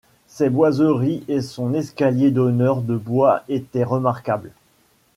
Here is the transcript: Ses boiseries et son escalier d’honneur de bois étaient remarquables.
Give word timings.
Ses 0.25 0.49
boiseries 0.49 1.23
et 1.27 1.41
son 1.41 1.75
escalier 1.75 2.31
d’honneur 2.31 2.81
de 2.81 2.97
bois 2.97 3.43
étaient 3.47 3.83
remarquables. 3.83 4.49